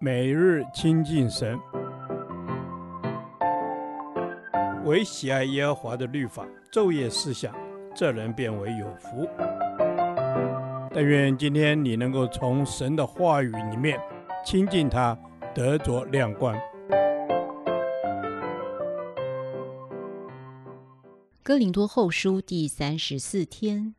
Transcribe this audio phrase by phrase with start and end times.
[0.00, 1.58] 每日亲近神，
[4.84, 7.54] 唯喜爱耶和华的律法，昼夜思想，
[7.94, 9.28] 这人便为有福。
[10.92, 13.98] 但愿今天你能够从神的话语里面
[14.44, 15.18] 亲近他，
[15.54, 16.56] 得着亮光。
[21.42, 23.94] 哥林多后书第三十四天，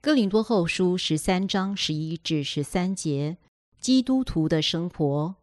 [0.00, 3.36] 哥林多后书十三章十一至十三节，
[3.82, 5.34] 基督徒的生活。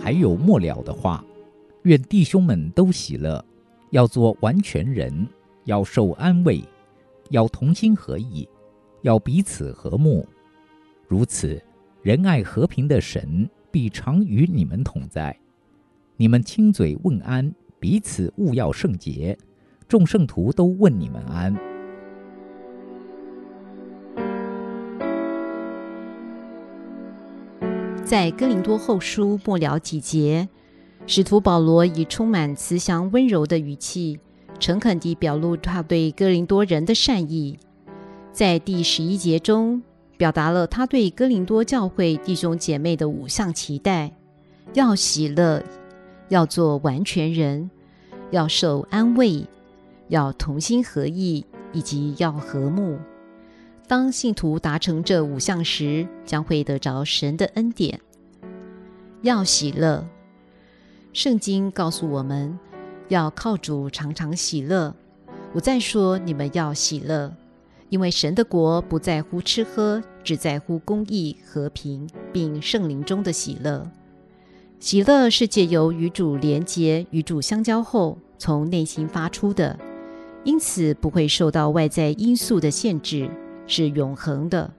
[0.00, 1.24] 还有末了的话，
[1.82, 3.44] 愿弟兄们都喜乐，
[3.92, 5.28] 要做完全人，
[5.62, 6.60] 要受安慰，
[7.30, 8.48] 要同心合意，
[9.02, 10.26] 要彼此和睦。
[11.06, 11.62] 如此，
[12.02, 15.38] 仁爱和平的神必常与你们同在。
[16.20, 17.54] 你们亲嘴问安。
[17.78, 19.38] 彼此勿要圣洁，
[19.86, 21.54] 众圣徒都问你们安。
[28.04, 30.48] 在哥林多后书末了几节，
[31.06, 34.18] 使徒保罗以充满慈祥温柔的语气，
[34.58, 37.56] 诚恳地表露他对哥林多人的善意。
[38.32, 39.80] 在第十一节中，
[40.16, 44.10] 表达了他对哥林多教会弟兄姐妹的五项期待：
[44.74, 45.62] 要喜乐。
[46.28, 47.70] 要做完全人，
[48.30, 49.46] 要受安慰，
[50.08, 52.98] 要同心合意，以及要和睦。
[53.86, 58.00] 当信徒达成这五项时，将会得着神的恩典。
[59.22, 60.06] 要喜乐，
[61.12, 62.58] 圣经告诉我们
[63.08, 64.94] 要靠主常常喜乐。
[65.54, 67.34] 我再说，你们要喜乐，
[67.88, 73.90] 因为神的国不在乎吃喝，只在乎公义、和平，并圣灵中的喜乐。
[74.80, 79.76] 喜乐是借由与主连结、与主相交后，从内心发出的，
[80.44, 83.28] 因此不会受到外在因素的限制，
[83.66, 84.72] 是永恒的。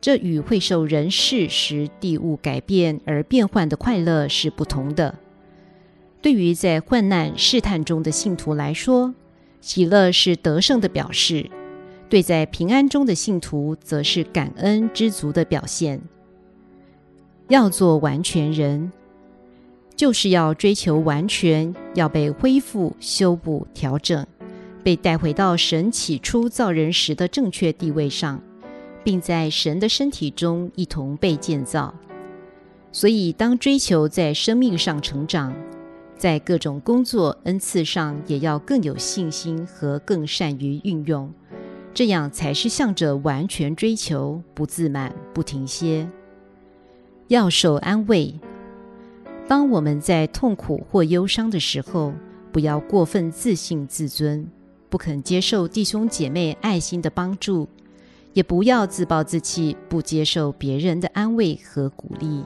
[0.00, 5.14] 这与会受人事时地物改变而变换的快乐是不同的。
[6.22, 9.14] 对于在患难试探中的信徒来说，
[9.60, 11.50] 喜乐是得胜的表示；
[12.08, 16.00] 对在平安中的信徒，则是感恩知足的表现。
[17.48, 18.90] 要做完全人。
[19.96, 24.26] 就是要追求完全，要被恢复、修补、调整，
[24.84, 28.38] 被带回到神起初造人时的正确地位上，
[29.02, 31.94] 并在神的身体中一同被建造。
[32.92, 35.54] 所以，当追求在生命上成长，
[36.18, 41.32] 在各种工作恩赐上也要更有信心和更善于运用，
[41.94, 46.06] 这样才是向着完全追求，不自满，不停歇。
[47.28, 48.34] 要受安慰。
[49.48, 52.12] 当我们在痛苦或忧伤的时候，
[52.50, 54.44] 不要过分自信自尊，
[54.88, 57.68] 不肯接受弟兄姐妹爱心的帮助，
[58.32, 62.44] 也不要自暴自弃，不接受别人的安慰和鼓励。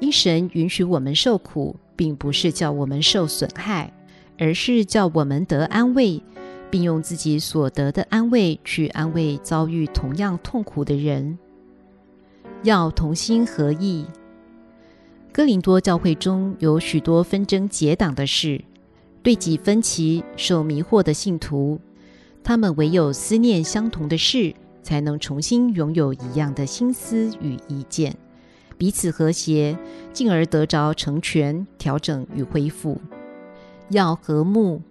[0.00, 3.90] 因神允许我们受苦，并不是叫我们受损害，
[4.36, 6.22] 而是叫我们得安慰，
[6.70, 11.38] 并用自己所得的安慰去安慰遭遇同样痛苦的人。
[12.64, 14.04] 要同心合意。
[15.32, 18.62] 哥林多教会中有许多纷争结党的事，
[19.22, 21.80] 对己分歧、受迷惑的信徒，
[22.44, 28.14] 他们唯有思念相同的事，才能重新拥有一样的心思与意见，
[28.76, 29.78] 彼此和谐，
[30.12, 33.00] 进而得着成全、调整与恢复。
[33.88, 34.82] 要和睦，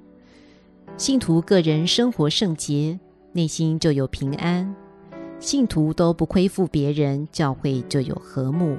[0.97, 2.99] 信徒个人生活圣洁，
[3.33, 4.73] 内心就有平安；
[5.39, 8.75] 信徒都不亏负别人，教会就有和睦。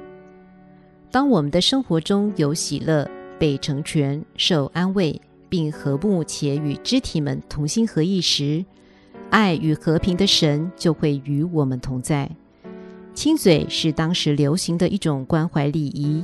[1.13, 3.07] 当我们的生活中有喜乐、
[3.37, 8.65] 被成全、受安慰，并和睦且与肢体们同心合意时，
[9.29, 12.27] 爱与和平的神就会与我们同在。
[13.13, 16.23] 亲嘴是当时流行的一种关怀礼仪。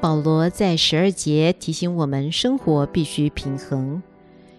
[0.00, 4.00] 保罗在十二节提醒我们，生活必须平衡，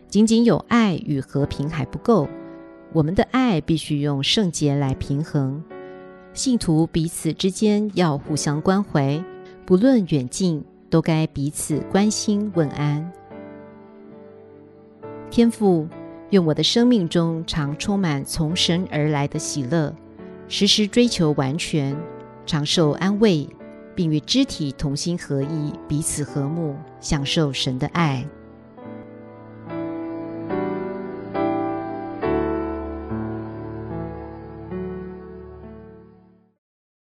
[0.09, 2.27] 仅仅有爱与和平还不够，
[2.91, 5.63] 我们的爱必须用圣洁来平衡。
[6.33, 9.23] 信徒彼此之间要互相关怀。
[9.65, 13.09] 不论远近，都该彼此关心问安。
[15.31, 15.87] 天父，
[16.31, 19.95] 愿我的生命中常充满从神而来的喜乐，
[20.49, 21.95] 时时追求完全，
[22.45, 23.47] 常受安慰，
[23.95, 28.27] 并与肢体同心合意，彼此和睦，享受神的爱。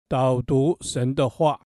[0.09, 1.68] 导读神的话。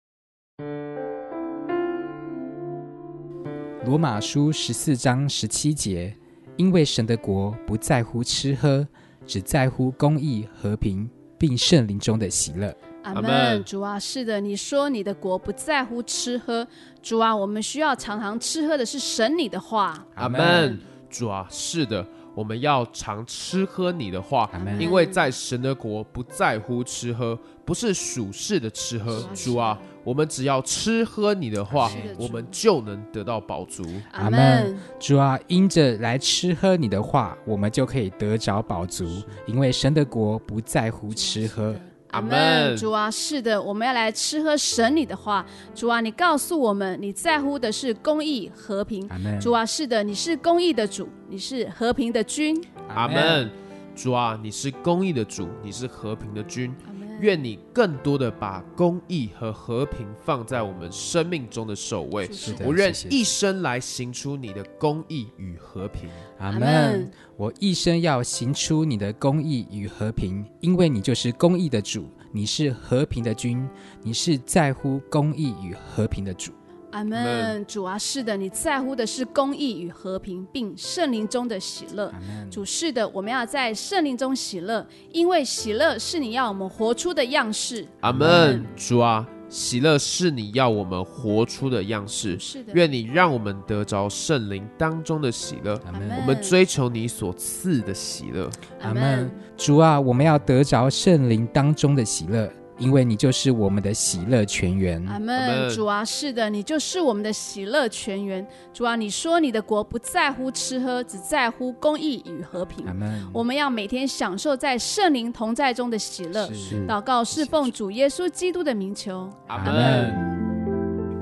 [3.85, 6.11] 罗马书十四章十七节，
[6.57, 8.85] 因为神的国不在乎吃喝，
[9.27, 12.75] 只在乎公义、和平，并圣灵中的喜乐。
[13.03, 13.63] 阿门。
[13.63, 16.67] 主啊，是的，你说你的国不在乎吃喝，
[17.03, 20.03] 主啊，我们需要常常吃喝的是神你的话。
[20.15, 20.79] 阿门。
[21.07, 22.03] 主啊，是的。
[22.35, 29.25] 我们要常吃喝你的话，因为在神的国不在乎吃喝，不是属世的吃喝。
[29.33, 31.89] 主啊，我们只要吃喝你的话，
[32.19, 33.83] 我们就能得到饱足。
[34.11, 34.77] 阿门。
[34.99, 39.05] 主啊，因着来吃喝你的话，我们就可以得着饱足，
[39.47, 41.73] 因为神的国不在乎吃喝。
[42.15, 45.45] 阿门，主啊，是的，我们要来吃喝神你的话。
[45.73, 49.05] 主啊，你告诉我们，你在乎的是公义和平。
[49.09, 49.37] 阿门。
[49.37, 52.55] 主啊，是的，你是公义的主，你是和平的君。
[52.87, 53.51] 阿门。
[53.93, 56.73] 主啊，你是公义的主，你是和平的君。
[57.19, 62.31] 愿你更多的把公益和和平放在我们生命中的首位。
[62.31, 66.09] 是的，我愿一生来行出你的公益与和平。
[66.39, 67.09] 阿门。
[67.37, 73.67] 我一生要行出你的公益与和平，因为你就是公益的主，你是和平的君，
[74.01, 76.51] 你是在乎公益与和平的主。
[76.95, 82.09] 阿门，主啊，是的，你在乎的是公义与和平，并圣灵中的喜乐。
[82.49, 87.85] 主是的，我们要在圣灵中喜乐，因为喜乐是你要我们活出的样式。
[87.99, 92.39] 阿门，主啊，喜乐是你要我们活出的样式。
[92.39, 95.73] 是的，愿你让我们得着圣灵当中的喜乐。
[95.85, 98.49] 阿门，我们追求你所赐的喜乐。
[98.81, 102.49] 阿门，主啊，我们要得着圣灵当中的喜乐。
[102.77, 105.01] 因为你就是我们的喜乐泉源。
[105.07, 105.69] 阿门。
[105.69, 108.45] 主啊，是的，你就是我们的喜乐泉源。
[108.73, 112.85] 主啊，你说你的国不在乎吃喝，只在乎公义与和平。
[112.85, 113.25] 阿门。
[113.33, 116.49] 我们要每天享受在圣灵同在中的喜乐。
[116.87, 119.29] 祷告侍奉主耶稣基督的名求。
[119.47, 120.13] 阿门。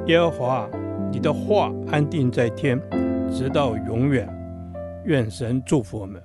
[0.08, 0.70] 耶和华，
[1.12, 2.82] 你的话安定在天，
[3.32, 4.28] 直到永远。
[5.06, 6.22] 愿神祝福我们。